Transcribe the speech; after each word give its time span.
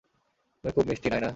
তুমি 0.57 0.71
খুব 0.71 0.85
মিষ্টি, 0.87 1.07
নায়না। 1.09 1.29